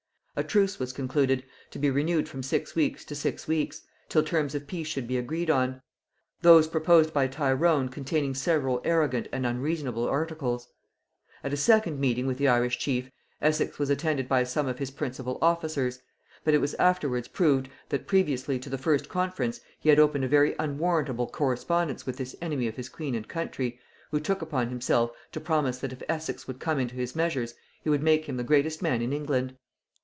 [0.37, 4.55] A truce was concluded, to be renewed from six weeks to six weeks, till terms
[4.55, 5.81] of peace should be agreed on;
[6.41, 10.69] those proposed by Tyrone containing several arrogant and unreasonable articles.
[11.43, 13.11] At a second meeting with the Irish chief,
[13.41, 15.99] Essex was attended by some of his principal officers;
[16.45, 20.29] but it was afterwards proved that previously to the first conference, he had opened a
[20.29, 23.77] very unwarrantable correspondence with this enemy of his queen and country,
[24.11, 27.89] who took upon himself to promise that if Essex would come into his measures he
[27.89, 29.57] would make him the greatest man in England.